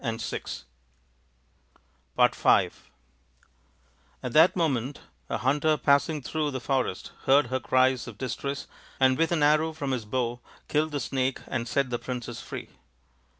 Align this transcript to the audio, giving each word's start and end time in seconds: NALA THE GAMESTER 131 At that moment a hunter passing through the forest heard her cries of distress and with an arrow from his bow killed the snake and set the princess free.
NALA 0.03 0.13
THE 0.17 0.17
GAMESTER 0.17 0.63
131 2.15 2.73
At 4.23 4.33
that 4.33 4.55
moment 4.55 5.01
a 5.29 5.37
hunter 5.37 5.77
passing 5.77 6.23
through 6.23 6.49
the 6.49 6.59
forest 6.59 7.11
heard 7.25 7.45
her 7.51 7.59
cries 7.59 8.07
of 8.07 8.17
distress 8.17 8.65
and 8.99 9.15
with 9.15 9.31
an 9.31 9.43
arrow 9.43 9.73
from 9.73 9.91
his 9.91 10.05
bow 10.05 10.39
killed 10.67 10.89
the 10.89 10.99
snake 10.99 11.41
and 11.45 11.67
set 11.67 11.91
the 11.91 11.99
princess 11.99 12.41
free. 12.41 12.69